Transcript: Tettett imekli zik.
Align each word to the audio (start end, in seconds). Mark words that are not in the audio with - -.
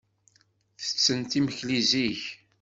Tettett 0.81 1.31
imekli 1.39 1.79
zik. 1.89 2.23